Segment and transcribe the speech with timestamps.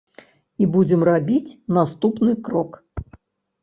[0.61, 2.85] І будзем рабіць наступны крок.